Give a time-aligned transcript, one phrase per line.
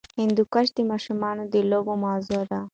[0.19, 2.61] هندوکش د ماشومانو د لوبو موضوع ده.